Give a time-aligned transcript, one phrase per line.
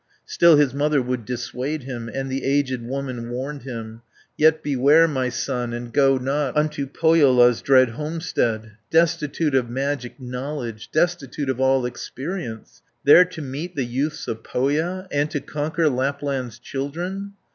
[0.25, 4.01] Still his mother would dissuade him, And the aged woman warned him:
[4.35, 10.19] 130 "Yet beware, my son, and go not Unto Pohjola's dread homestead, Destitute of magic
[10.19, 15.87] knowledge, Destitute of all experience, There to meet the youths of Pohja, And to conquer
[15.87, 17.33] Lapland's children!